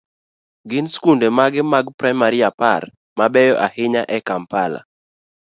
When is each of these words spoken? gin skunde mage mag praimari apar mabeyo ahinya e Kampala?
gin 0.69 0.85
skunde 0.95 1.27
mage 1.37 1.61
mag 1.71 1.85
praimari 1.97 2.39
apar 2.49 2.83
mabeyo 3.17 3.53
ahinya 3.65 4.01
e 4.17 4.19
Kampala? 4.27 4.79